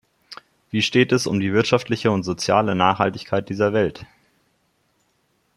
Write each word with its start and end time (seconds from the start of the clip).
Wie 0.71 0.81
steht 0.81 1.11
es 1.11 1.27
um 1.27 1.39
die 1.39 1.53
wirtschaftliche 1.53 2.09
und 2.09 2.23
soziale 2.23 2.73
Nachhaltigkeit 2.73 3.47
dieser 3.49 3.71
Welt? 3.71 4.03